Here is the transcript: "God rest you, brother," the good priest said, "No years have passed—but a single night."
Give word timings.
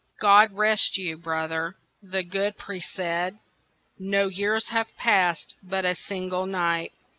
"God 0.19 0.53
rest 0.53 0.97
you, 0.97 1.15
brother," 1.15 1.75
the 2.01 2.23
good 2.23 2.57
priest 2.57 2.91
said, 2.91 3.37
"No 3.99 4.29
years 4.29 4.69
have 4.69 4.87
passed—but 4.97 5.85
a 5.85 5.93
single 5.93 6.47
night." 6.47 6.91